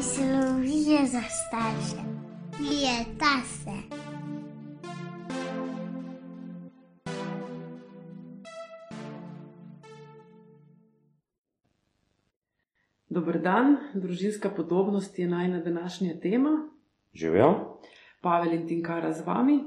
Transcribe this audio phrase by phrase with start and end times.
[0.00, 2.02] Slovenije za starše.
[2.60, 3.70] Leta se.
[13.08, 16.68] Dober dan, družinska podobnost je najna današnja tema.
[17.12, 17.78] Živijo.
[18.20, 19.64] Pavel in Tinkara z vami.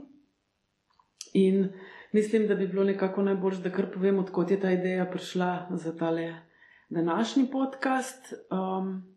[1.34, 1.70] In
[2.12, 5.98] mislim, da bi bilo nekako najbolj, da kar povem, odkot je ta ideja prišla za
[5.98, 6.36] tale
[6.90, 8.34] današnji podcast.
[8.52, 9.17] Um,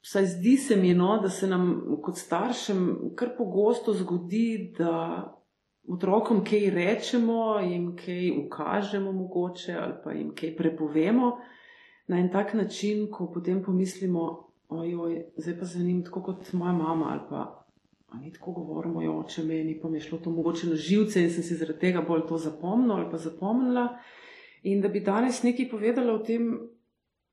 [0.00, 5.34] Saj zdi se mi, no, da se nam kot staršem kar pogosto zgodi, da
[5.88, 11.32] otrokom kaj rečemo, jim kaj ukažemo, mogoče ali pa jim kaj prepovemo
[12.08, 16.72] na en tak način, ko potem pomislimo, ojoj, zdaj pa za njim tako kot moja
[16.72, 17.54] mama ali pa.
[18.20, 21.30] Ni tako govorimo, jo oče meni, pa mi je šlo to mogoče na živce in
[21.30, 23.98] sem si zaradi tega bolj to zapomnila ali pa zapomnila.
[24.62, 26.48] In da bi danes nekaj povedala o tem,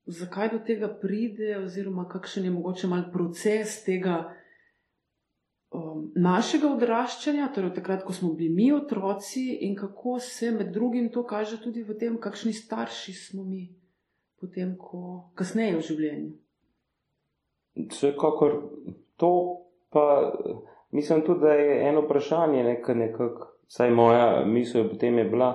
[0.06, 4.16] zakaj do tega pride, oziroma kakšen je mogoče mal proces tega
[5.74, 11.10] um, našega odraščanja, torej takrat, ko smo bili mi otroci, in kako se med drugim
[11.12, 13.66] to kaže tudi v tem, kakšni starši smo mi,
[14.40, 16.32] potem, ko kasneje v življenju.
[17.90, 18.56] Vsekakor
[19.20, 19.32] to,
[19.92, 20.32] pa
[20.94, 25.52] mislim tudi, da je eno vprašanje, nekaj, nekak, saj moja misel potem je bila.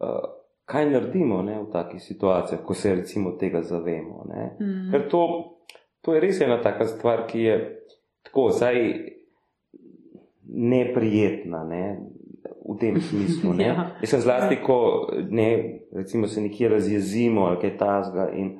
[0.00, 0.39] Uh,
[0.70, 4.24] kaj naredimo ne, v takih situacijah, ko se recimo tega zavemo.
[4.60, 4.90] Mm.
[4.92, 5.22] Ker to,
[6.00, 7.56] to je res ena taka stvar, ki je
[8.22, 8.78] tako zdaj
[10.46, 11.64] neprijetna.
[11.64, 11.84] Ne.
[12.70, 13.54] V tem smislu.
[13.58, 13.90] ja.
[14.00, 18.58] Jaz sem zlasti, ko ne, recimo se nekje razjezimo ali kaj tasga in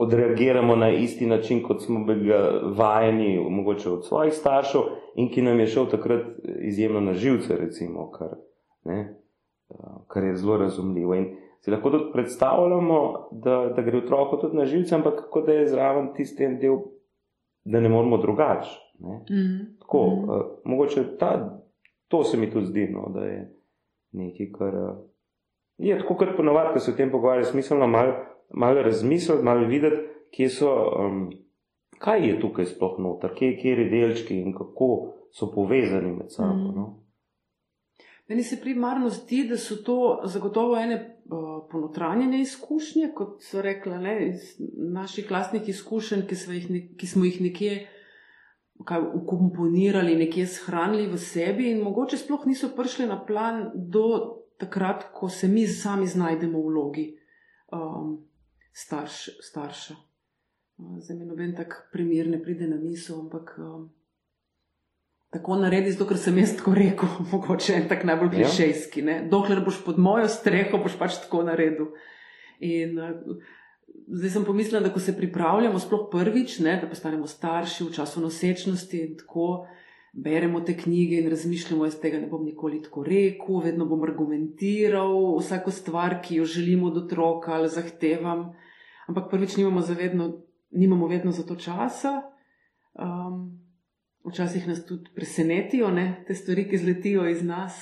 [0.00, 2.32] odreagiramo na isti način, kot smo bili
[2.76, 4.80] vajeni, mogoče od svojih staršev,
[5.14, 6.22] in ki nam je šel takrat
[6.62, 8.28] izjemno na živce, recimo, kar,
[8.84, 9.19] ne,
[10.08, 11.14] kar je zelo razumljivo.
[11.14, 11.26] In
[11.60, 15.68] si lahko tudi predstavljamo, da, da gre otroku tudi na živce, ampak kako da je
[15.68, 16.78] zraven tisti del,
[17.64, 18.70] da ne moramo drugače.
[19.00, 19.78] Mm.
[19.80, 20.24] Tako, mm.
[20.24, 21.60] uh, mogoče ta,
[22.08, 23.60] to se mi tudi zdi, no, da je
[24.12, 24.96] nekaj, kar uh,
[25.78, 28.12] je tako, kot ponovadi, ko se o tem pogovarjamo, smiselno malo
[28.50, 29.96] mal razmisliti, malo videti,
[30.30, 30.74] kje so.
[30.98, 31.30] Um,
[32.00, 34.86] Kaj je tukaj sploh noter, kje, kje je delčki in kako
[35.36, 36.54] so povezani med sabo?
[36.54, 36.76] Mm.
[36.76, 36.84] No?
[38.30, 43.98] Meni se primarno zdi, da so to zagotovo ene uh, ponotranjene izkušnje, kot so rekla,
[43.98, 44.54] ne, iz
[44.94, 47.80] naših vlastnih izkušenj, ki smo jih, ne, ki smo jih nekje
[49.14, 54.06] ukomponirali, nekje shranili v sebi in mogoče sploh niso prišli na plan do
[54.62, 57.06] takrat, ko se mi sami znajdemo v vlogi
[57.74, 58.18] um,
[58.72, 59.98] starš, starša.
[60.78, 63.58] Zdaj mi noben tak primer ne pride na misel, ampak.
[63.58, 63.90] Um,
[65.30, 69.04] tako naredi, zato ker sem jaz tako rekel, mogoče en tak najbolj klišejski.
[69.06, 69.18] Ja.
[69.30, 71.92] Dokler boš pod mojo streho, boš pač tako naredil.
[72.60, 73.36] In uh,
[74.10, 78.24] zdaj sem pomislila, da ko se pripravljamo, sploh prvič, ne, da postanemo starši v času
[78.26, 79.66] nosečnosti in tako.
[80.10, 85.12] Beremo te knjige in razmišljamo, da tega ne bom nikoli tako rekel, vedno bom argumentiral
[85.36, 88.48] vsako stvar, ki jo želimo od otroka ali zahtevam.
[89.06, 90.26] Ampak prvič nimamo, zavedno,
[90.70, 92.16] nimamo vedno za to časa.
[92.98, 93.39] Um,
[94.24, 96.24] včasih nas tudi presenetijo, ne?
[96.26, 97.78] te stvari, ki zletijo iz nas.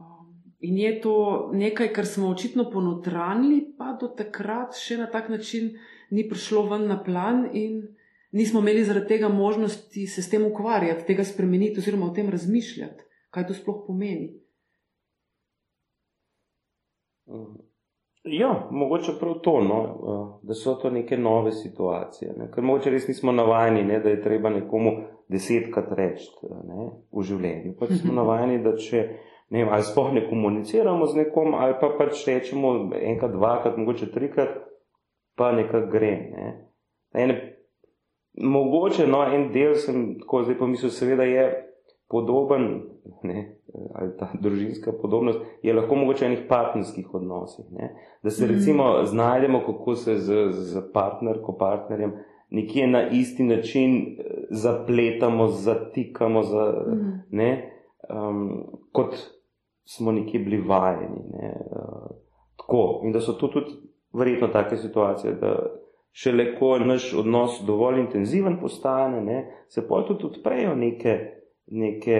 [0.00, 1.14] Um, in je to
[1.52, 5.72] nekaj, kar smo očitno ponotranili, pa do takrat še na tak način
[6.10, 7.80] ni prišlo ven na plan, in
[8.32, 13.08] nismo imeli zaradi tega možnosti se s tem ukvarjati, tega spremeniti, oziroma o tem razmišljati,
[13.30, 14.34] kaj to sploh pomeni.
[18.24, 22.34] Ja, mogoče prav to, no, eh, da so to neke nove situacije.
[22.36, 22.50] Ne?
[22.54, 24.92] Ker mogoče res nismo navajeni, ne, da je treba nekomu
[25.28, 26.26] desetkrat reči
[26.68, 27.74] ne, v življenju.
[27.78, 29.04] Pač smo navajeni, da če
[29.50, 34.58] ne, ali sploh ne komuniciramo z nekom, ali pa pač rečemo enkrat, dvakrat, mogoče trikrat,
[35.38, 36.12] pa nekaj gre.
[36.34, 36.50] Ne.
[37.14, 37.38] Ene,
[38.42, 41.46] mogoče no, en del sem tako zdaj pomislil, seveda je
[42.08, 42.82] podoben,
[43.22, 43.56] ne,
[43.94, 47.66] ali ta družinska podobnost, je lahko mogoče v enih partnerskih odnosih.
[47.70, 47.94] Ne.
[48.22, 48.54] Da se mhm.
[48.54, 52.12] recimo znajdemo, kako se z, z partnerko, partnerjem
[52.50, 57.10] nekje na isti način eh, zapletamo, zatikamo, za, mhm.
[57.30, 57.72] ne,
[58.08, 59.14] um, kot
[59.84, 61.22] smo nekje bili vajeni.
[61.32, 62.08] Ne, uh,
[62.56, 63.00] tako.
[63.04, 63.70] In da so to tudi
[64.12, 65.56] verjetno take situacije, da
[66.12, 71.37] šele ko je naš odnos dovolj intenziven postane, ne, se pa tudi odprejo neke
[71.70, 72.18] neke,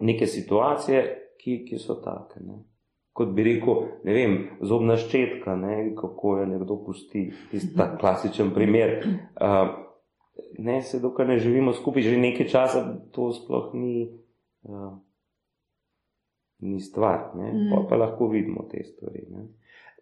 [0.00, 1.02] neke situacije,
[1.42, 2.40] ki, ki so take.
[2.40, 2.62] Ne.
[3.12, 8.98] Kot bi rekel, ne vem, zobna ščetka, ne, kako jo nekdo pusti, tisti klasičen primer.
[9.36, 9.74] Uh,
[10.58, 14.06] ne, se dokaj ne živimo skupaj že nekaj časa, to sploh ni,
[14.68, 14.94] uh,
[16.64, 17.34] ni stvar.
[17.36, 17.52] Ne.
[17.72, 19.26] Pa, pa lahko vidimo te stvari.
[19.30, 19.50] Ne.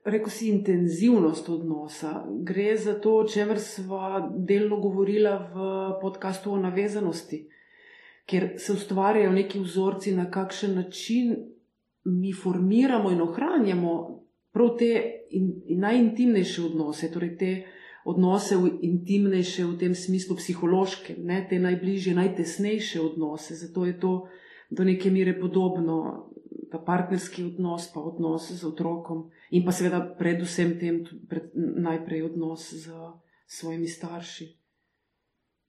[0.04, 2.24] Reko si intenzivnost odnosa.
[2.42, 5.56] Gre za to, o čemer smo delno govorili v
[6.00, 7.49] podkastu o navezanosti,
[8.26, 11.36] kjer se ustvarjajo neki vzorci, na kakšen način
[12.04, 14.20] mi formiramo in ohranjamo
[14.52, 14.92] prav te
[15.30, 17.50] in, in najintimnejše odnose, torej te
[18.04, 23.54] odnose v intimnejše v tem smislu psihološke, ne, te najbližje, najtesnejše odnose.
[23.54, 24.28] Zato je to
[24.70, 26.30] do neke mere podobno
[26.70, 32.70] ta partnerski odnos, pa odnos z otrokom in pa seveda predvsem tem pred, najprej odnos
[32.72, 32.94] z
[33.46, 34.46] svojimi starši.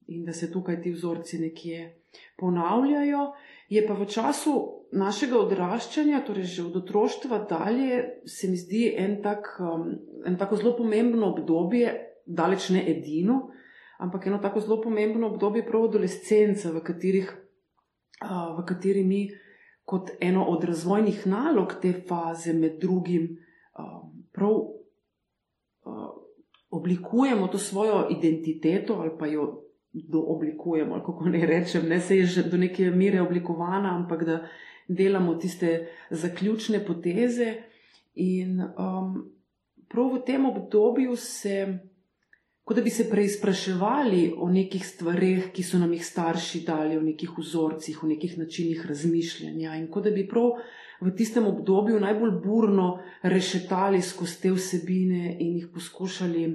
[0.08, 2.01] In da se tukaj ti vzorci nekje
[2.38, 3.32] ponavljajo,
[3.70, 4.54] je pa v času
[4.92, 9.88] našega odraščanja, torej že od otroštva dalje, se mi zdi en, tak, um,
[10.28, 11.94] en tako zelo pomembno obdobje,
[12.26, 13.52] daleč ne edino,
[14.00, 17.32] ampak eno tako zelo pomembno obdobje, prav adolescence, v, katerih,
[18.26, 19.24] uh, v kateri mi
[19.88, 23.32] kot eno od razvojnih nalog te faze, med drugim,
[23.80, 26.12] um, prav uh,
[26.72, 32.44] oblikujemo to svojo identiteto ali pa jo dooblikujemo, kako naj rečem, ne se je že
[32.44, 34.48] do neke mere oblikovana, ampak da
[34.88, 37.54] delamo tiste zaključne poteze.
[38.16, 39.32] In um,
[39.88, 41.80] prav v tem obdobju se
[42.64, 47.02] kot da bi se preizpraševali o nekih stvarih, ki so nam jih starši dali, o
[47.02, 49.76] nekih vzorcih, o nekih načinih razmišljanja.
[49.76, 50.62] In kot da bi prav
[51.02, 56.46] v tistem obdobju najbolj burno rešetali skozi te vsebine in jih poskušali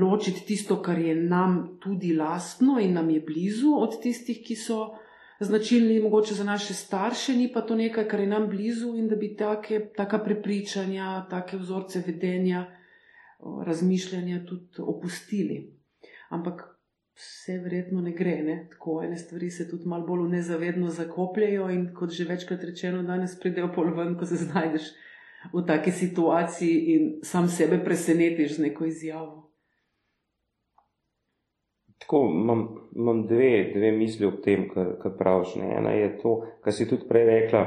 [0.00, 4.88] ločiti tisto, kar je nam tudi lastno in nam je blizu, od tistih, ki so.
[5.40, 9.16] Značilni mogoče za naše starše, ni pa to nekaj, kar je nam blizu, in da
[9.16, 12.64] bi take, taka prepričanja, take vzorce vedenja
[13.66, 15.76] razmišljanja tudi opustili.
[16.28, 16.78] Ampak
[17.14, 18.68] vse verjetno ne gre, ne?
[18.70, 23.38] tako ene stvari se tudi malo bolj nezavedno zakopljajo in kot že večkrat rečeno, danes
[23.40, 24.82] pridejo pol ven, ko se znajdeš
[25.52, 29.47] v taki situaciji in sam sebe presenetiš z neko izjavo.
[31.98, 32.62] Tako imam,
[32.96, 35.56] imam dve, dve misli ob tem, kar, praviš.
[35.60, 35.72] Ne.
[35.78, 37.64] Ena je to, kar si tudi prej rekla,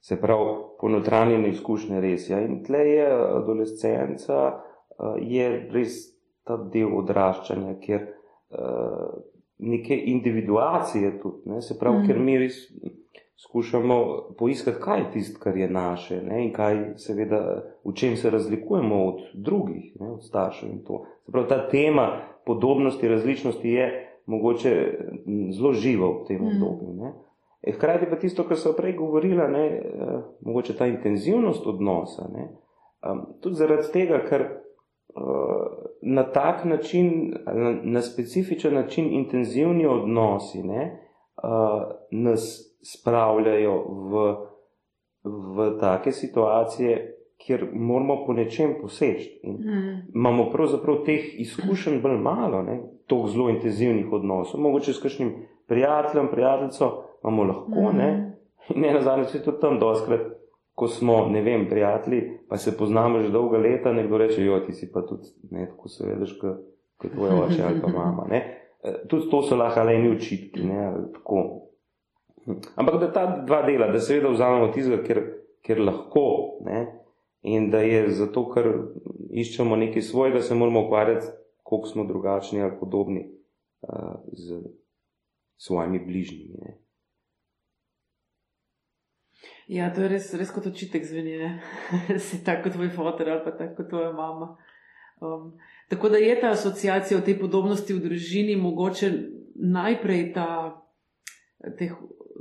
[0.00, 2.28] se pravi, ponotranjene izkušnje res.
[2.30, 2.40] Ja.
[2.42, 6.02] In tle je adolescenca, uh, je res
[6.46, 9.16] ta del odraščanja, kjer uh,
[9.58, 12.06] neke individuacije tudi, ne, se pravi, mm.
[12.06, 12.60] ker mi res
[13.42, 18.30] skušamo poiskati, kaj je tisto, kar je naše ne, in kaj seveda, v čem se
[18.30, 21.04] razlikujemo od drugih, ne, od staršev in to.
[21.26, 24.98] Se pravi, ta tema podobnosti, različnosti je mogoče
[25.50, 26.46] zelo živa v tem mm.
[26.46, 27.12] obdobju.
[27.62, 32.48] E, hkrati pa tisto, kar so prej govorila, ne, uh, mogoče ta intenzivnost odnosa, ne,
[33.10, 34.48] um, tudi zaradi tega, ker
[36.02, 41.08] na tak način, na, na specifičen način, intenzivni odnosi ne,
[41.42, 43.74] uh, nas spravljajo
[44.12, 44.24] v,
[45.56, 49.40] v take situacije, kjer moramo po nečem poseči.
[49.44, 50.12] Mm.
[50.14, 52.64] Imamo pravzaprav teh izkušenj bolj malo,
[53.06, 54.60] tako zelo intenzivnih odnosov.
[54.60, 55.34] Mogoče s kakšnim
[55.68, 57.96] prijateljem, prijateljico imamo lahko, mm.
[57.96, 58.10] ne,
[58.74, 60.36] in ne na zadnje, tudi tam doskrat
[60.76, 64.72] ko smo, ne vem, prijatelji, pa se poznamo že dolga leta, nekdo reče, jo, ti
[64.72, 68.40] si pa tudi, ne, tako se vedeš, kot tvoja oče ali pa mama, ne.
[68.84, 71.62] E, tudi to so lahko le eni očitki, ne, tako.
[72.76, 75.22] Ampak da ta dva dela, da seveda vzamemo tizga, ker,
[75.66, 76.26] ker lahko,
[76.66, 76.84] ne,
[77.42, 78.70] in da je zato, ker
[79.30, 81.26] iščemo nekaj svojega, se moramo ukvarjati,
[81.66, 84.62] koliko smo drugačni ali podobni uh, z
[85.56, 86.76] svojimi bližnjimi, ne.
[89.66, 93.42] Ja, to je res, res kot očitek zveni, da si tako kot tvoj fotor ali
[93.44, 94.52] pa tako kot tvoja mama.
[95.20, 95.56] Um,
[95.88, 99.10] tako da je ta asociacija o tej podobnosti v družini mogoče
[99.56, 100.46] najprej ta
[101.78, 101.92] teh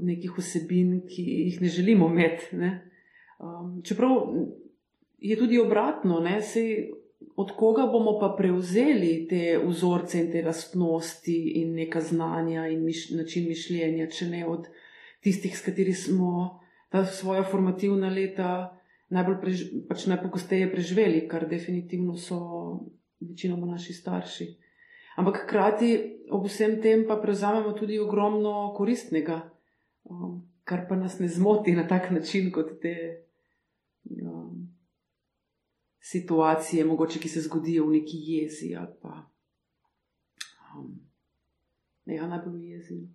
[0.02, 2.56] nekih vsebin, ki jih ne želimo imeti.
[2.56, 2.72] Ne?
[3.40, 4.12] Um, čeprav
[5.20, 6.42] je tudi obratno, ne?
[6.42, 6.92] Sej,
[7.36, 13.10] od koga bomo pa prevzeli te vzorce in te lastnosti in neka znanja in miš,
[13.12, 14.68] način mišljenja, če ne od
[15.24, 16.60] tistih, s katerimi smo
[16.90, 18.78] ta svoja formativna leta
[19.10, 22.40] najbolj prež, pač najpogosteje preživeli, kar definitivno so
[23.20, 24.48] večinoma naši starši.
[25.16, 25.92] Ampak hkrati
[26.36, 29.42] ob vsem tem pa prevzamemo tudi ogromno koristnega,
[30.10, 32.96] um, kar pa nas ne zmoti na tak način kot te
[34.22, 34.68] um,
[36.00, 39.30] situacije, mogoče ki se zgodijo v neki jezi ali pa
[40.78, 41.00] um,
[42.06, 43.08] ne, ja, najbolj jezi.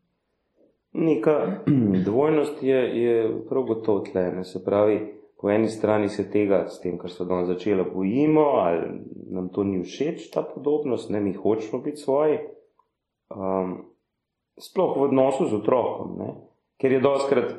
[0.93, 1.65] Neka
[2.05, 4.45] dvojnost je, je prav gotovo tle.
[4.45, 8.89] Se pravi, po eni strani se tega, s tem, kar so danes začela, bojimo, ali
[9.31, 12.39] nam to ni všeč, ta podobnost, ne mi hočemo biti svoji.
[13.31, 13.77] Um,
[14.59, 16.35] sploh v odnosu z otrokom, ne?
[16.81, 17.55] Ker je doskrat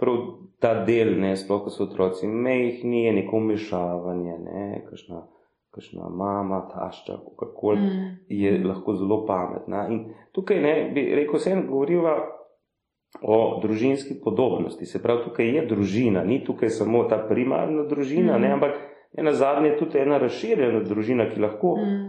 [0.00, 0.16] prav
[0.60, 5.22] ta del, ne, sploh ko so otroci mehni, je neko umešavanje, ne, kakšna,
[5.76, 8.10] kakšna mama, tašča, kakorkoli, mm.
[8.28, 9.86] je lahko zelo pametna.
[9.92, 10.04] In
[10.36, 12.16] tukaj ne, bi rekel, se en govoriva
[13.22, 14.86] o družinski podobnosti.
[14.86, 18.42] Se pravi, tukaj je družina, ni tukaj samo ta primarna družina, mm.
[18.42, 18.76] ne, ampak
[19.16, 21.76] ena zadnja je tudi ena razširjena družina, ki lahko.
[21.80, 22.08] Mm.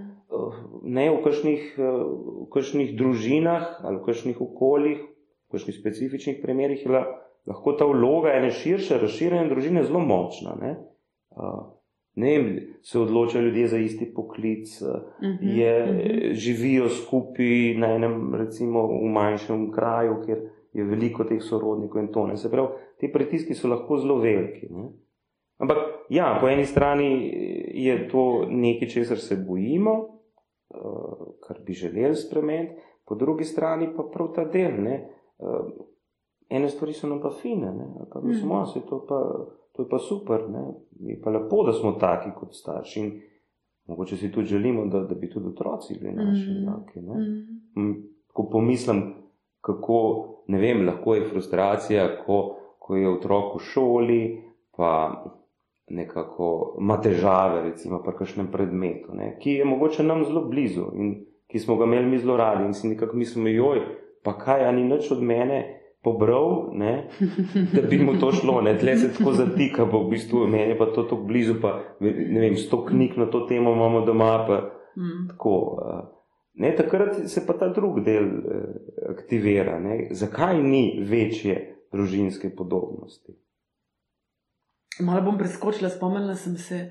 [0.92, 5.11] Ne v kakšnih, v kakšnih družinah ali v kakšnih okoljih, v
[5.52, 7.04] kakšnih specifičnih primerih je
[7.48, 10.56] lahko ta vloga ene širše, razširjene družine zelo močna.
[10.62, 10.76] Ne?
[11.30, 11.62] Uh,
[12.16, 12.50] ne vem,
[12.82, 16.34] se odločajo ljudje za isti poklic, uh -huh, je, uh -huh.
[16.34, 20.42] živijo skupaj na enem, recimo, v manjšem kraju, kjer
[20.74, 22.38] je veliko teh sorodnikov in to ne.
[22.38, 22.68] Se pravi,
[22.98, 24.68] ti pritiski so lahko zelo veliki.
[24.70, 24.90] Ne?
[25.58, 25.78] Ampak,
[26.10, 27.32] ja, po eni strani
[27.74, 34.04] je to nekaj, česar se bojimo, uh, kar bi želeli spremeniti, po drugi strani pa
[34.14, 34.82] prav ta del.
[34.82, 35.21] Ne?
[35.42, 35.86] Uh,
[36.50, 37.88] ene stvari so nam pa fine, ne?
[38.14, 38.66] pa mislim, mm.
[38.74, 40.64] se to, pa, to je pa super, ne?
[41.00, 43.12] je pa lepo, da smo taki kot starši in
[43.88, 46.58] mogoče si tudi želimo, da, da bi tudi otroci bili naši mm.
[46.64, 47.00] enaki.
[47.80, 47.94] Mm.
[48.34, 49.04] Ko pomislim,
[49.62, 49.98] kako,
[50.48, 54.22] ne vem, lahko je frustracija, ko, ko je otrok v šoli,
[54.78, 54.92] pa
[55.88, 59.38] nekako ima težave, recimo pri kakšnem predmetu, ne?
[59.40, 61.16] ki je mogoče nam zelo blizu in
[61.52, 63.82] ki smo ga imeli mi zelo radi in si nekako mislimo, joj,
[64.24, 65.62] pa kaj, ani nič od mene,
[66.04, 67.10] pobral, ne,
[67.74, 70.88] da bi mu to šlo, ne, tle se tako zatika, pa v bistvu meni pa
[70.90, 74.58] to tako blizu, pa ne vem, sto knjig na to temo imamo doma, pa
[74.98, 75.28] mm.
[75.30, 75.54] tako.
[76.54, 78.64] Ne, takrat se pa ta drug del eh,
[79.10, 79.80] aktivira.
[79.80, 80.08] Ne.
[80.12, 83.38] Zakaj ni večje družinske podobnosti?
[85.00, 86.82] Malo bom preskočila, spomnila sem se,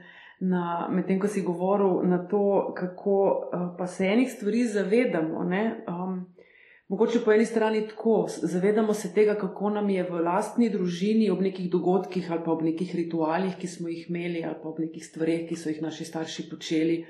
[0.91, 5.45] medtem ko si govoril, na to, kako uh, pa se enih stvari zavedamo.
[5.45, 6.17] Um,
[6.91, 11.45] Mogoče po eni strani tako, zavedamo se tega, kako nam je v lastni družini ob
[11.47, 15.05] nekih dogodkih ali pa ob nekih ritualih, ki smo jih imeli, ali pa ob nekih
[15.07, 17.05] stvareh, ki so jih naši starši počeli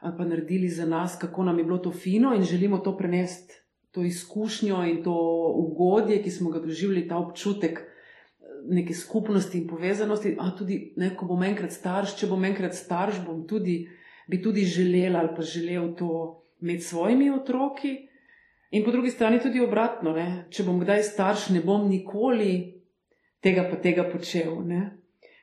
[0.00, 3.54] ali pa naredili za nas, kako nam je bilo to fino in želimo to prenesti,
[3.90, 5.14] to izkušnjo in to
[5.56, 7.80] ugodje, ki smo ga doživeli, ta občutek
[8.64, 10.36] neke skupnosti in povezanosti.
[10.40, 13.88] A tudi, ne, ko bom enkrat starš, če bom enkrat starš, bom tudi,
[14.28, 16.12] bi tudi želel ali pa želel to
[16.60, 18.08] med svojimi otroki.
[18.70, 20.44] In po drugi strani tudi obratno, ne?
[20.52, 22.52] če bom kdaj starš, ne bom nikoli
[23.40, 24.58] tega pa tega počel.
[24.68, 24.82] Ne?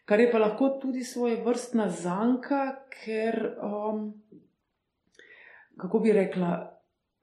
[0.05, 4.11] Kar je pa lahko tudi svoje vrstna zanka, ker, um,
[5.81, 6.51] kako bi rekla,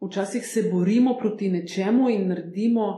[0.02, 2.88] včasih se borimo proti nečemu in naredimo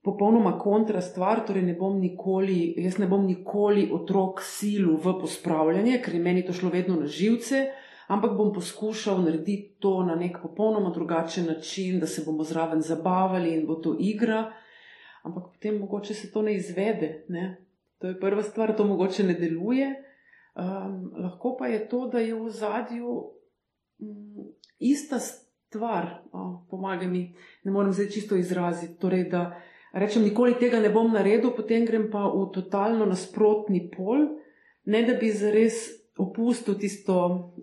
[0.00, 6.00] popolnoma kontra stvar, torej ne bom nikoli, jaz ne bom nikoli otrok silu v pospravljanje,
[6.00, 7.66] ker je meni to šlo vedno na živce
[8.08, 13.54] ampak bom poskušal narediti to na nek popolnoma drugačen način, da se bomo zraven zabavali
[13.54, 14.52] in bo to igra.
[15.22, 17.24] Ampak potem mogoče se to ne izvede.
[17.28, 17.64] Ne?
[17.98, 19.94] To je prva stvar, to mogoče ne deluje.
[20.54, 23.10] Um, lahko pa je to, da je v zadju
[23.98, 24.48] um,
[24.78, 27.34] ista stvar, oh, pomagaj mi,
[27.64, 28.98] ne morem zdaj čisto izraziti.
[28.98, 29.60] Torej, da
[29.92, 34.24] rečem, nikoli tega ne bom naredil, potem grem pa v totalno nasprotni pol,
[34.84, 35.84] ne da bi zares
[36.18, 37.54] opustil tisto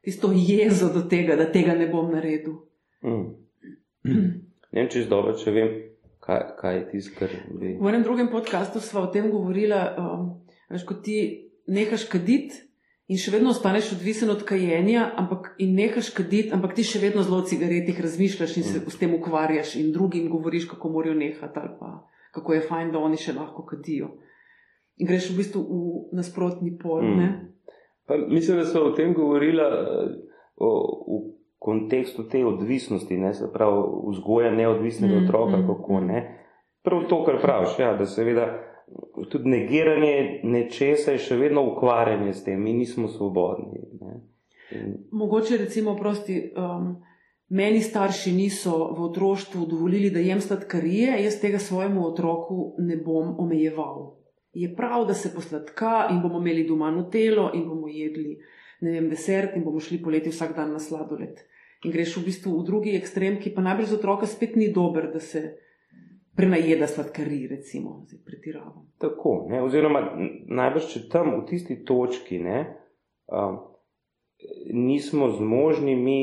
[0.00, 2.60] tisto jezo do tega, da tega ne bom naredil.
[3.04, 3.28] Mm.
[4.70, 5.70] Ne vem, če je dobro, če vem,
[6.22, 7.72] kaj, kaj je tisto, kar bi.
[7.74, 10.28] V enem drugem podkastu smo o tem govorili, um,
[10.70, 11.16] veš, ko ti
[11.66, 12.68] nehaš kaditi.
[13.10, 17.24] In še vedno ostaneš odvisen od kajenja, ampak in nehaš kaditi, ampak ti še vedno
[17.26, 18.94] zelo o cigaretih razmišljaš in se mm.
[18.94, 21.90] s tem ukvarjaš in drugim govoriš, kako morajo nehati ali pa
[22.30, 24.14] kako je fajn, da oni še lahko kadijo.
[25.00, 27.02] In greš v bistvu v nasprotni pol.
[27.02, 27.32] Mm.
[28.10, 30.06] Pa mislim, da so o tem govorila eh,
[30.58, 31.18] v
[31.58, 36.22] kontekstu te odvisnosti, ne, se pravi vzgoja neodvisnega mm, otroka, mm, kako ne.
[36.82, 38.48] Prav to, kar praviš, ja, da seveda
[39.30, 43.78] tudi negiranje nečesa je še vedno ukvarjanje s tem, mi nismo svobodni.
[44.00, 44.18] Ne.
[44.74, 44.96] In...
[45.12, 46.42] Mogoče recimo prosti.
[46.56, 46.96] Um,
[47.50, 53.32] Meni starši niso v otroštvu dovolili, da jem sladkarije, jaz tega svojemu otroku ne bom
[53.42, 54.19] omejeval
[54.52, 58.38] je prav, da se posladka in bomo imeli doma notelo in bomo jedli
[58.80, 61.40] vem, desert in bomo šli poleti vsak dan na sladoled.
[61.84, 65.08] In greš v bistvu v drugi ekstrem, ki pa najbrž za otroka spet ni dober,
[65.12, 65.56] da se
[66.36, 68.86] prenajeda sladkari, recimo, zdaj pretiravam.
[69.00, 70.02] Tako, ne, oziroma
[70.48, 72.60] najbrž, če tam v tisti točki ne,
[73.32, 73.58] um,
[74.72, 76.20] nismo zmožni mi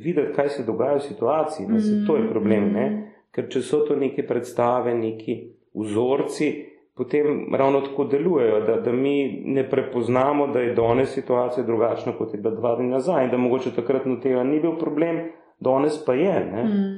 [0.00, 3.22] videti, kaj se dogaja v situaciji, ne, se, to je problem, ne, mm.
[3.32, 5.38] ker če so to neke predstave, neki
[5.76, 6.50] vzorci,
[6.98, 12.34] potem ravno tako delujejo, da, da mi ne prepoznamo, da je danes situacija drugačna, kot
[12.34, 15.20] je bila dva dni nazaj in da mogoče takrat na tega ni bil problem,
[15.60, 16.40] danes pa je.
[16.44, 16.96] Mm.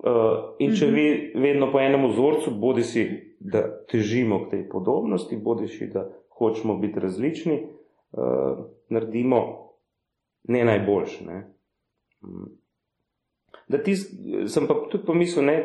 [0.00, 3.04] Uh, in če vi vedno po enem vzorcu, bodi si,
[3.40, 6.06] da težimo k tej podobnosti, bodi si, da
[6.38, 7.58] hočemo biti različni,
[8.12, 9.42] uh, naredimo
[10.48, 11.26] ne najboljši.
[11.26, 11.42] Ne.
[12.22, 12.48] Mm.
[13.68, 13.96] Da ti,
[14.46, 15.58] sem pa tudi pomislil, ne,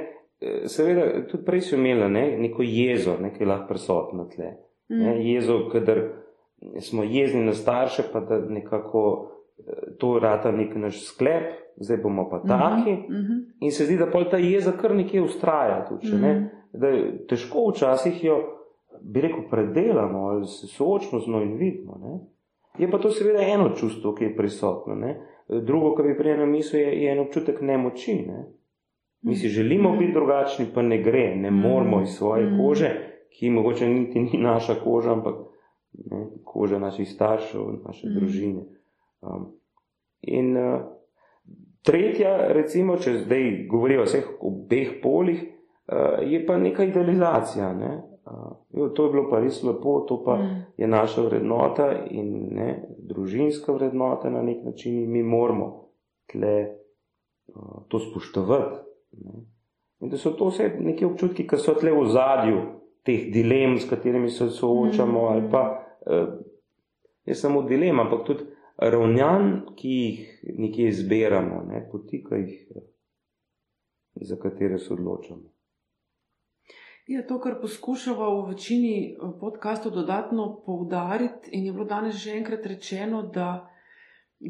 [0.66, 4.52] seveda, tudi prej si imela ne, neko jezo, nekaj lahko prisotno tle.
[4.90, 5.22] Ne, mm.
[5.22, 6.02] jezo, kadar
[6.80, 9.32] smo jezni na starše, pa da nekako
[10.00, 11.44] to rata nek naš sklep,
[11.76, 12.92] zdaj bomo pa mhm, taki.
[12.92, 13.44] Uh -huh, uh -huh.
[13.60, 15.86] In se zdi, da pol ta jeza kar nekje ustraja.
[15.86, 16.46] Tudi, uh -huh.
[16.74, 18.40] Da je težko včasih jo,
[19.02, 22.00] bi rekel, predelamo ali se soočimo z njo in vidimo.
[22.04, 22.20] Ne?
[22.78, 24.96] Je pa to seveda eno čustvo, ki je prisotno.
[24.96, 25.22] Ne?
[25.48, 28.26] Drugo, kar bi prej na misli, je, je en občutek nemoči.
[28.28, 28.46] Ne?
[29.26, 32.90] Mi si želimo biti drugačni, pa ne gre, ne moramo iz svoje kože,
[33.30, 35.36] ki mogoče niti ni naša koža, ampak
[36.12, 38.62] ne, koža naših staršev, naše družine.
[39.22, 39.48] Um,
[40.22, 40.82] in uh,
[41.82, 47.74] tretja, recimo, če zdaj govorijo o vseh obeh polih, uh, je pa neka idealizacija.
[47.74, 47.92] Ne?
[48.26, 50.64] Uh, to je bilo pa res lepo, to pa mm.
[50.78, 52.72] je naša vrednota in ne,
[53.10, 55.90] družinska vrednota na nek način in mi moramo
[56.32, 58.85] tle uh, to spoštovati.
[59.24, 59.46] Ne?
[60.04, 62.60] In da so to vse neke občutki, ki so tle v zadju
[63.06, 65.50] teh dilem, s katerimi se soočamo, mm.
[65.52, 66.36] pa uh,
[67.26, 72.72] je samo dilema, ampak tudi ravnanj, ki jih nekje izberamo, ne, potika jih,
[74.16, 75.56] za katere se odločamo.
[77.08, 82.16] Je ja, to, kar poskušamo v večini eh, podkastov dodatno poudariti, in je bilo danes
[82.16, 83.70] že enkrat rečeno, da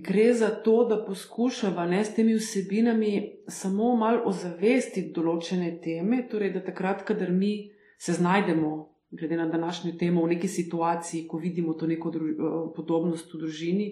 [0.01, 6.51] gre za to, da poskušamo ne, s temi vsebinami samo malo ozavestiti določene teme, torej
[6.57, 8.73] da takrat, kadar mi se znajdemo
[9.15, 12.35] glede na današnjo temo, v neki situaciji, ko vidimo to neko druž, eh,
[12.75, 13.87] podobnost v družini,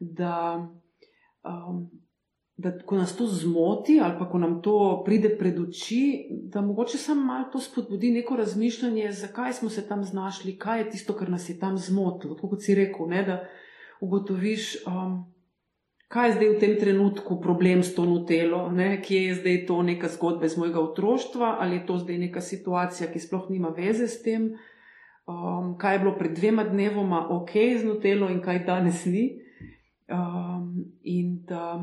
[0.00, 0.68] da,
[1.42, 1.90] um,
[2.56, 6.98] da ko nas to zmoti ali pa ko nam to pride pred oči, da mogoče
[6.98, 11.30] samo malo to spodbudi neko razmišljanje, zakaj smo se tam znašli, kaj je tisto, kar
[11.30, 12.36] nas je tam zmotilo.
[12.36, 13.40] Kot si rekel, ne, da
[14.04, 14.74] ugotoviš.
[14.86, 15.22] Um,
[16.14, 19.00] Kaj je zdaj v tem trenutku problem s to nutelo, ne?
[19.02, 23.08] kje je zdaj to neka zgodba iz mojega otroštva, ali je to zdaj neka situacija,
[23.10, 24.52] ki sploh nima veze s tem,
[25.26, 29.40] um, kaj je bilo pred dvema dnevoma ok z nutelo in kaj danes ni.
[30.06, 31.82] Um, in da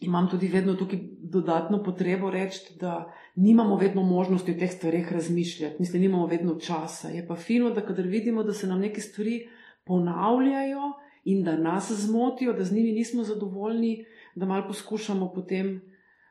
[0.00, 5.76] imam tudi vedno tukaj dodatno potrebo reči, da nimamo vedno možnosti o teh stvarih razmišljati,
[5.78, 7.08] mislim, nimamo vedno časa.
[7.08, 9.46] Je pa fino, da kadar vidimo, da se nam neke stvari
[9.84, 10.92] ponavljajo
[11.24, 15.80] in da nas zmotijo, da z njimi nismo zadovoljni, da malo poskušamo potem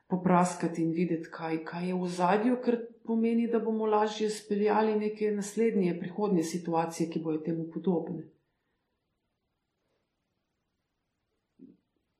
[0.07, 5.31] popraskati in videti, kaj, kaj je v zadju, ker pomeni, da bomo lažje speljali neke
[5.31, 8.33] naslednje, prihodnje situacije, ki bojo temu podobne.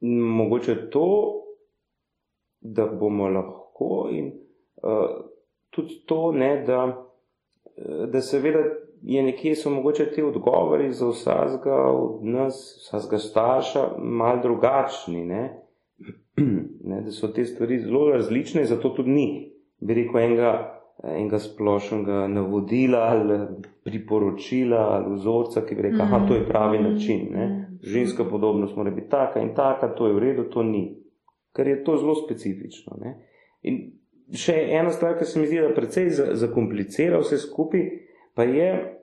[0.04, 1.34] mogoče to,
[2.60, 4.32] da bomo lahko in
[4.84, 5.26] uh,
[5.70, 7.06] tudi to, ne, da,
[8.08, 8.60] da seveda
[9.04, 15.44] je nekje so mogoče ti odgovori za vsakega od nas, vsakega starša, mal drugačni, ne?
[16.90, 19.28] ne, da so te stvari zelo različne, zato tudi ni,
[19.80, 20.54] bi rekel, enega,
[21.04, 23.40] enega splošnega navodila ali
[23.84, 27.28] priporočila ali vzorca, ki bi rekel, da to je pravi način.
[27.32, 27.64] Ne?
[27.84, 31.04] ženska podobnost mora biti taka in taka, to je v redu, to ni.
[31.56, 32.98] Ker je to zelo specifično.
[33.02, 33.16] Ne?
[33.62, 33.80] In
[34.34, 37.84] še ena stvar, ki se mi zdi, da precej zakomplicira vse skupaj,
[38.36, 39.00] pa je,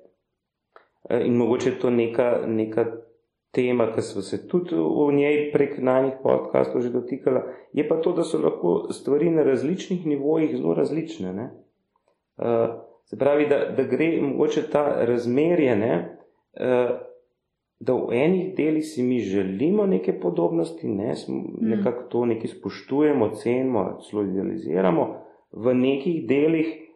[1.11, 2.87] eh, in mogoče to neka, neka
[3.51, 8.13] tema, ki smo se tudi v njej prek najnih podkastov že dotikala, je pa to,
[8.13, 11.33] da so lahko stvari na različnih nivojih zelo različne.
[11.33, 11.51] Ne?
[12.37, 12.47] Uh,
[13.05, 16.19] se pravi, da, da gre mogoče ta razmerje, ne,
[16.61, 16.97] uh,
[17.81, 21.43] da v enih delih si mi želimo neke podobnosti, ne, mm.
[21.61, 25.07] nekako to nekaj spoštujemo, cenimo, celo idealiziramo,
[25.53, 26.90] v nekih delih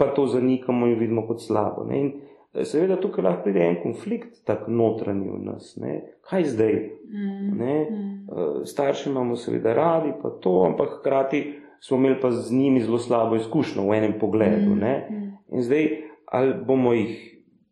[0.00, 1.84] pa to zanikamo in vidimo kot slabo.
[1.84, 2.00] Ne.
[2.00, 2.12] In
[2.54, 5.74] eh, seveda tukaj lahko pride en konflikt, tako notranji v nas.
[5.76, 5.98] Ne.
[6.24, 6.76] Kaj zdaj?
[7.12, 7.50] Mm.
[7.58, 7.74] Ne.
[7.90, 8.12] Mm.
[8.32, 11.44] Eh, starši imamo seveda radi, pa to, ampak hkrati
[11.80, 14.72] smo imeli pa z njimi zelo slabo izkušnjo v enem pogledu.
[14.72, 15.36] Mm.
[15.52, 15.90] In zdaj,
[16.32, 17.20] ali bomo jih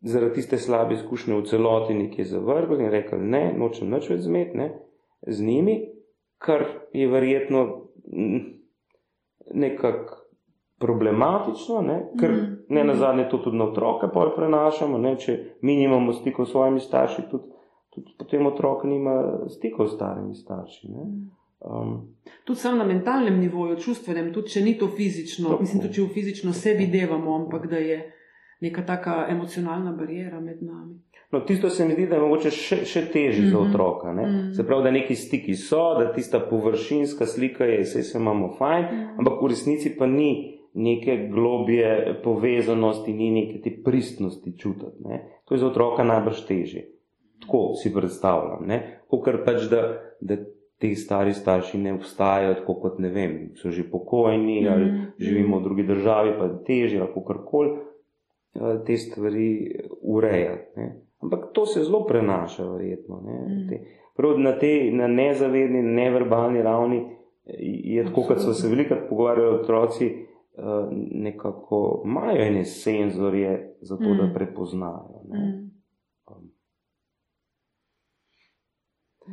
[0.01, 4.55] zaradi tiste slabe izkušnje v celoti nekaj zavrgli in rekli, ne, nočem nič več zmed
[4.55, 4.69] ne,
[5.27, 5.79] z njimi,
[6.37, 7.65] kar je verjetno
[9.53, 10.28] nekako
[10.79, 12.57] problematično, ne, ker mm.
[12.69, 16.79] ne na zadnje to tudi na otroke prenašamo, ne, če mi nimamo stikov s svojimi
[16.79, 17.43] starši, tudi,
[17.89, 19.17] tudi potem otrok nima
[19.49, 20.87] stikov s starimi starši.
[20.87, 21.03] Ne.
[21.03, 21.27] Mm.
[21.59, 25.61] Um, tudi samo na mentalnem nivoju, čustvenem, tudi če ni to fizično, tako.
[25.61, 27.99] mislim, tudi če v fizično se videvamo, ampak da je
[28.61, 30.95] neka taka emocionalna barijera med nami.
[31.31, 33.51] No, tisto se mi zdi, da je mogoče še, še težje mm -hmm.
[33.51, 33.69] za Mhm.
[33.69, 34.13] otroka.
[34.13, 34.25] Ne?
[34.25, 34.53] Mm -hmm.
[34.55, 38.85] Se pravi, da neki stiki so, da tista površinska slika je, vse se imamo fajn,
[38.85, 39.17] mm -hmm.
[39.17, 45.03] ampak v resnici pa ni neke globje povezanosti, ni neke te pristnosti čutiti.
[45.05, 45.23] Ne?
[45.45, 46.85] To je za otroka najbrž težje.
[47.41, 48.67] Tako si predstavljam.
[49.25, 49.81] Ker pač, da,
[50.21, 50.37] da
[50.79, 54.73] ti stari starši ne obstajajo, tako kot ne vem, so že pokojni mm -hmm.
[54.73, 57.69] ali živimo v drugi državi, pa je težje, ali kako koli
[58.85, 60.79] te stvari urejati.
[60.79, 61.01] Ne?
[61.19, 63.21] Ampak to se zelo prenaša, verjetno.
[63.25, 63.33] Ne?
[63.33, 63.69] Mm.
[63.69, 63.79] Te,
[64.15, 67.05] prav na tej na nezavedni, neverbalni ravni
[67.83, 70.25] je tako, kot so se velikokrat pogovarjali otroci, eh,
[71.11, 74.17] nekako imajo ene senzorje za to, mm.
[74.17, 75.23] da prepoznajo.
[75.29, 75.39] Ne?
[75.39, 75.71] Mm.
[76.27, 76.51] Um,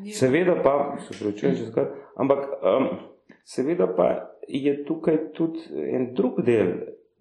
[0.04, 0.12] Ja.
[0.12, 2.88] Seveda pa, se pravičujem, če skrat, ampak um,
[3.48, 4.08] seveda pa
[4.48, 5.62] je tukaj tudi
[5.96, 6.72] en drug del,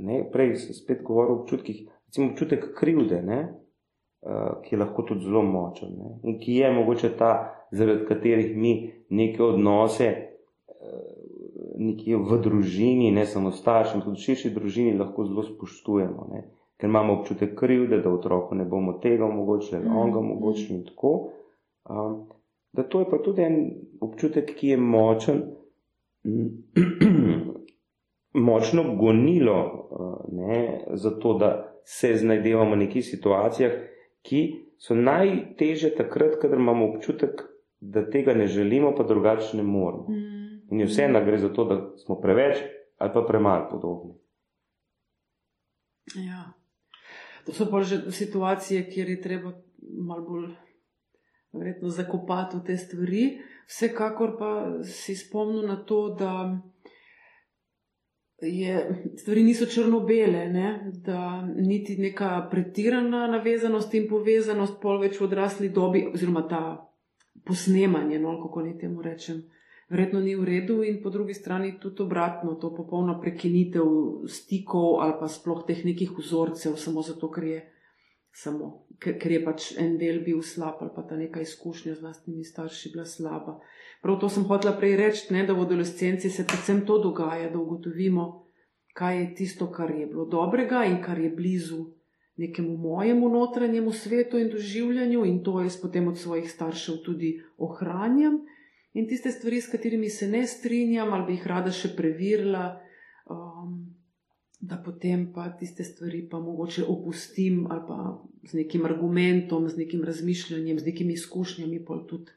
[0.04, 3.40] ne, prej sem spet govoril o občutkih, recimo občutek krivde, ne,
[4.28, 7.32] uh, ki je lahko tudi zelo močen ne, in ki je mogoče ta,
[7.72, 8.76] zaradi katerih mi
[9.10, 11.15] neke odnose uh,
[11.78, 16.44] nekje v družini, ne samo staršem, tudi širši družini lahko zelo spoštujemo, ne,
[16.80, 20.86] ker imamo občutek krivde, da otroku ne bomo tega omogočili, ali on ga omogočili in
[20.86, 21.14] tako.
[21.90, 22.26] Um,
[22.76, 23.58] da to je pa tudi en
[24.02, 25.42] občutek, ki je močen,
[28.48, 29.60] močno gonilo
[30.32, 31.52] ne, za to, da
[31.86, 33.76] se znajdemo v nekih situacijah,
[34.26, 34.42] ki
[34.82, 37.46] so najteže takrat, kadar imamo občutek,
[37.80, 40.08] da tega ne želimo, pa drugače ne moremo.
[40.10, 40.35] Mm.
[40.76, 42.60] In je vseeno gre za to, da smo preveč
[42.98, 44.14] ali pa premalo podobni.
[46.16, 46.52] Ja.
[47.46, 49.54] To so pa že situacije, kjer je treba
[50.08, 50.50] malo bolj
[51.52, 53.24] verjetno zakopati v te stvari.
[53.68, 54.52] Vsekakor pa
[54.84, 56.60] si spomnil na to, da
[58.42, 60.50] je, stvari niso črno-bele,
[60.92, 66.64] da niti neka pretirana navezanost in povezanost, pol več v odrasli dobi, oziroma ta
[67.46, 69.46] posnemanje, no, kako naj temu rečem,
[69.90, 73.86] verjetno ni v redu, in po drugi strani tudi obratno, to popolna prekinitev
[74.28, 77.60] stikov ali pa sploh teh nekih vzorcev, samo zato, ker je,
[78.34, 82.02] samo, ker, ker je pač en del bil slab ali pa ta neka izkušnja z
[82.02, 83.60] vlastnimi starši bila slaba.
[84.02, 87.62] Prav to sem hotela prej reči, ne, da v adolescenci se predvsem to dogaja, da
[87.62, 88.46] ugotovimo,
[88.94, 91.86] kaj je tisto, kar je bilo dobrega in kar je blizu
[92.36, 98.42] nekemu mojemu notranjemu svetu in doživljanju, in to jaz potem od svojih staršev tudi ohranjam.
[98.96, 102.64] In tiste stvari, s katerimi se ne strinjam ali bi jih rada še preverila,
[103.28, 103.74] um,
[104.62, 107.98] da potem pa tiste stvari pa mogoče opustim ali pa
[108.48, 112.32] z nekim argumentom, z nekim razmišljanjem, z nekimi izkušnjami, pa tudi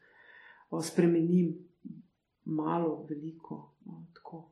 [0.69, 1.53] o, spremenim
[2.43, 3.61] malo, veliko.
[3.85, 4.43] O, tako.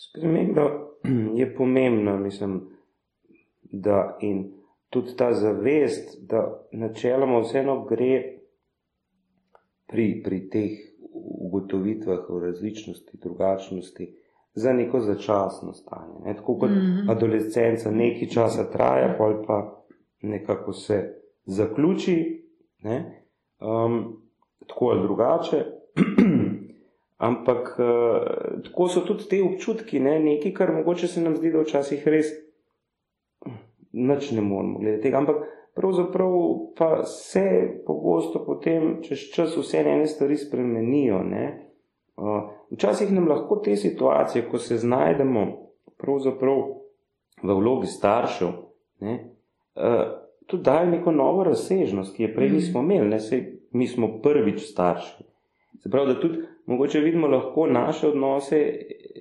[0.00, 0.64] Sprememba
[1.40, 2.60] je pomembna, mislim,
[3.62, 4.46] da in
[4.88, 8.38] tudi ta zavest, da načeloma vseeno gre
[9.88, 10.70] pri, pri teh
[11.48, 14.14] ugotovitvah o različnosti, drugačnosti
[14.54, 16.20] za neko začasno stanje.
[16.24, 16.34] Ne?
[16.34, 16.74] Tako kot mm.
[16.74, 17.10] -hmm.
[17.10, 19.84] adolescenca nekaj časa traja, pol pa
[20.22, 22.44] nekako se zaključi,
[22.82, 23.24] ne?
[23.60, 24.22] um,
[24.66, 25.64] tako ali drugače.
[27.28, 30.20] Ampak uh, tako so tudi te občutki, ne?
[30.20, 32.26] nekaj, kar mogoče se nam zdi, da včasih res
[33.92, 35.14] nič ne moremo gledati.
[35.14, 35.36] Ampak
[35.78, 36.32] pravzaprav
[36.78, 37.44] pa se
[37.86, 41.22] pogosto potem čez čas vse ene stvari spremenijo.
[41.22, 41.44] Ne?
[42.16, 45.46] Uh, včasih nam lahko te situacije, ko se znajdemo
[45.96, 46.56] pravzaprav
[47.42, 48.48] v vlogi staršev,
[49.00, 49.14] ne,
[49.76, 50.02] uh,
[50.46, 54.64] tudi dajo neko novo razsežnost, ki je prej nismo imeli, ne Sej mi smo prvič
[54.72, 55.24] starši.
[55.78, 58.58] Se pravi, da tudi mogoče vidimo lahko naše odnose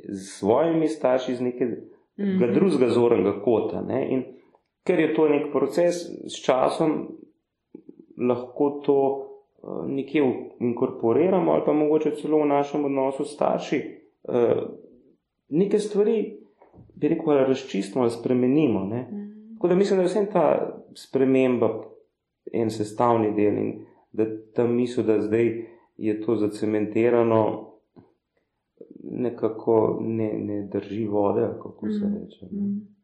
[0.10, 1.76] s svojimi starši z nekega
[2.20, 2.54] Mhm.
[2.54, 3.82] drugega zornega kota.
[3.82, 4.08] Ne?
[4.10, 4.24] In
[4.88, 5.96] ker je to nek proces,
[6.26, 7.08] s časom
[8.20, 8.98] lahko to
[9.62, 10.24] uh, nekje
[10.60, 13.82] inkorporiramo ali pa mogoče celo v našem odnosu s starši
[14.24, 14.64] uh,
[15.50, 16.38] neke stvari,
[16.96, 18.86] bi rekel, ali razčistimo ali spremenimo.
[18.86, 19.02] Ne?
[19.04, 19.54] Mhm.
[19.56, 20.46] Tako da mislim, da je vsem ta
[20.96, 21.70] sprememba
[22.54, 23.72] en sestavni del in
[24.12, 25.66] da ta misel, da zdaj
[25.98, 27.42] je to zacementirano,
[29.04, 32.16] nekako ne, ne drži vode, kako se Mhm.
[32.16, 32.46] reče.
[32.52, 32.97] ne.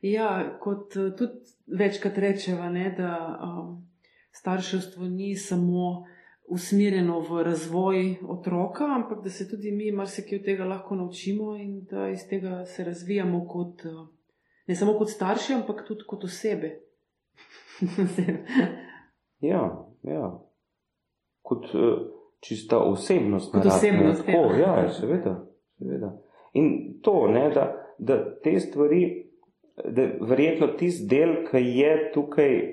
[0.00, 1.32] Ja, kot eh, tudi
[1.78, 3.88] večkrat rečeva, ne, da um,
[4.32, 6.04] starševstvo ni samo
[6.48, 11.84] usmerjeno v razvoj otroka, ampak da se tudi mi marsikaj od tega lahko naučimo in
[11.90, 14.06] da iz tega se razvijamo kot, eh,
[14.66, 16.80] ne samo kot starši, ampak tudi kot osebe.
[19.40, 20.40] Ja, ja.
[21.42, 21.80] Kot uh,
[22.40, 23.52] čista osebnost.
[23.52, 24.78] Kot narasne, osebnost, Tako, ja.
[24.80, 25.46] ja, seveda,
[25.78, 26.22] seveda.
[26.52, 27.66] In to, ne, da,
[27.98, 29.25] da te stvari
[29.84, 32.72] da verjetno tisti del, ki je tukaj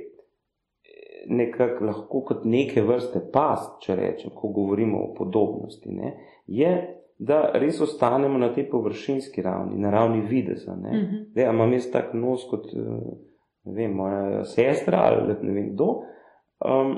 [1.28, 6.14] nekako lahko kot neke vrste past, če rečem, ko govorimo o podobnosti, ne,
[6.48, 6.74] je,
[7.18, 10.76] da res ostanemo na tej površinski ravni, na ravni videza.
[10.76, 10.92] Ne.
[10.92, 11.22] Mhm.
[11.32, 12.82] Zdaj, a imam jaz tak nos kot eh,
[13.64, 15.88] ne vem, moja sestra ali ne vem kdo.
[16.60, 16.98] Um,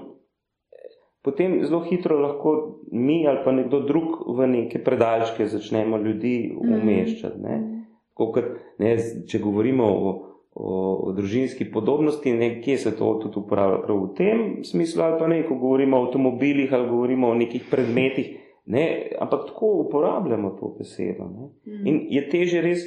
[1.21, 2.55] potem zelo hitro lahko
[2.91, 6.73] mi ali pa nekdo drug v neke predaljške začnemo ljudi Mhm.
[6.73, 7.39] umeščati.
[7.39, 7.74] Ne.
[8.15, 8.37] Kot,
[8.79, 8.95] ne,
[9.27, 10.11] če govorimo o,
[10.53, 15.27] o, o družinski podobnosti, nekje se to tudi uporablja prav v tem smislu, ali pa
[15.27, 18.29] ne, ko govorimo o avtomobilih ali govorimo o nekih predmetih,
[18.65, 18.85] ne,
[19.19, 21.27] ampak tako uporabljamo to besedo.
[21.29, 21.49] Ne.
[21.67, 21.87] Mhm.
[21.87, 22.85] In je teže res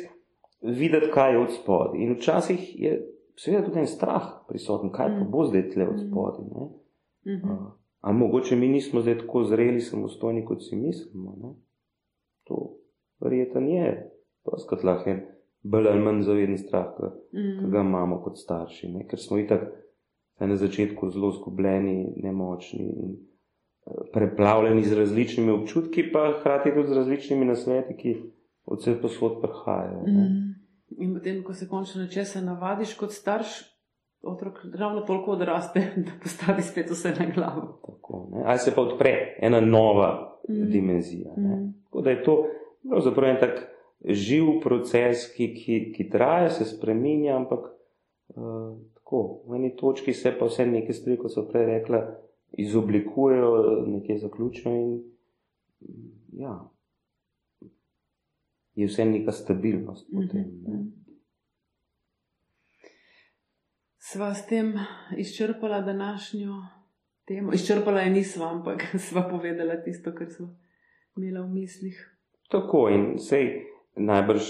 [0.63, 2.01] videti, kaj je od spodaj.
[2.01, 2.97] In včasih je
[3.37, 5.31] seveda tudi en strah prisoten, kaj pa Mm.
[5.31, 6.09] bo zdaj tle od Mm.
[6.09, 6.45] spodaj.
[6.47, 6.65] ne.
[7.29, 7.51] Mhm.
[7.51, 11.37] A, a mogoče mi nismo zdaj tako zreli, samostojni, kot si mislimo.
[11.37, 11.53] Ne?
[12.45, 12.81] To
[13.21, 14.11] verjetno je,
[14.51, 15.21] pa skrat lahko en
[15.63, 17.71] bolj ali manj zaveden strah, ki Mhm.
[17.71, 19.07] ga imamo kot starši, ne?
[19.07, 19.63] ker smo itak
[20.41, 23.17] na začetku zelo zgubljeni, nemočni in
[23.87, 28.17] eh, preplavljeni z različnimi občutki, pa hkrati tudi z različnimi nasveti, ki
[28.67, 30.03] od vseh posod prihajajo.
[30.03, 30.49] Mhm.
[30.99, 33.47] In potem, ko se končno nečesa navadiš kot starš,
[34.23, 37.81] otrok ravno toliko odraste, da postavi spet vse na glavo.
[37.87, 38.43] Tako, ne.
[38.47, 40.55] Ali se pa odpre ena nova Mm.
[40.55, 40.71] mm.
[40.71, 41.33] dimenzija.
[41.37, 41.49] Ne.
[41.49, 41.65] Mhm.
[41.85, 42.45] Tako da je to
[42.89, 49.59] pravzaprav en tak živ proces, ki, ki, ki traja, se spremenja, ampak uh, tako, v
[49.59, 52.03] eni točki se pa vse neke stvari, kot so prej rekla,
[52.59, 53.51] izoblikujejo,
[53.87, 54.93] nekje zaključijo in
[55.81, 56.13] mm,
[56.45, 56.55] ja,
[58.79, 60.47] je vse neka stabilnost potem.
[60.67, 60.75] Ne.
[60.75, 60.87] Mhm.
[63.99, 64.73] Sva s tem
[65.17, 66.55] izčrpala današnjo
[67.25, 67.53] temo.
[67.53, 70.57] Izčrpala je nisva, ampak sva povedala tisto, kar smo
[71.17, 72.15] imela v mislih.
[72.49, 73.68] Tako in sej
[73.99, 74.49] najbrž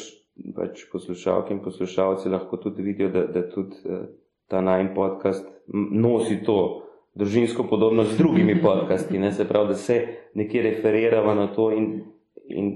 [0.56, 4.06] pač poslušalke in poslušalci lahko tudi vidijo, da, da tudi eh,
[4.48, 6.84] ta najn podcast nosi to
[7.18, 9.32] družinsko podobnost z drugimi podcasti, ne?
[9.32, 9.98] se pravi, da se
[10.34, 11.88] nekje referirava na to in,
[12.48, 12.72] in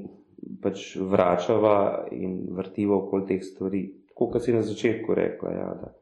[0.63, 3.87] pač vračava in vrtiva okoli teh stvari.
[4.13, 5.93] Tako kot si na začetku rekla, ja, da,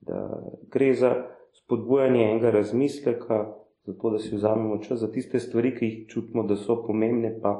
[0.00, 0.24] da
[0.72, 1.14] gre za
[1.54, 3.44] spodbujanje enega razmisleka,
[3.86, 7.54] zato da si vzamemo čas za tiste stvari, ki jih čutimo, da so pomembne, pa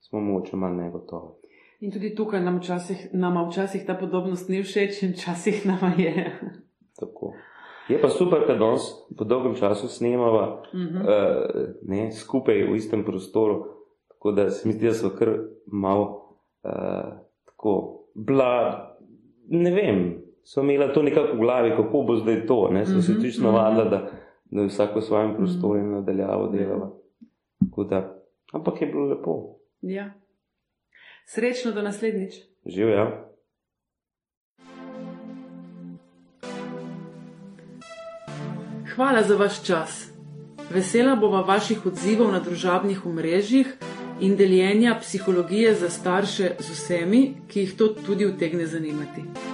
[0.00, 1.44] smo mogoče malo negotovi.
[1.84, 6.14] In tudi tukaj nam včasih, nama včasih ta podobnost ni všeč, in včasih nama je.
[6.96, 7.34] Tako.
[7.88, 10.96] Je pa super, da danes po dolgem času snemava Mhm.
[10.96, 11.04] uh,
[11.84, 13.64] ne, skupaj v istem prostoru,
[14.08, 15.28] tako da se mi zdi, da so kar
[15.66, 16.06] malo
[16.62, 17.74] uh, tako
[18.14, 18.48] bila,
[19.46, 20.00] ne vem,
[20.42, 23.42] so imela to nekako v glavi, kako bo zdaj to, ne, so se Mhm, čisto
[23.42, 23.50] mhm.
[23.50, 24.00] navadila, da,
[24.46, 26.90] da je vsako v svojem prostoru in nadaljavo delava.
[27.90, 28.00] Da,
[28.52, 29.56] ampak je bilo lepo.
[29.82, 30.14] Ja.
[31.26, 32.34] Srečno do naslednjič.
[32.66, 33.34] Živijo.
[38.94, 40.10] Hvala za vaš čas.
[40.70, 43.74] Vesela bova vaših odzivov na družabnih omrežjih
[44.20, 49.53] in deljenja psihologije za starše z vsemi, ki jih to tudi utegne zanimati.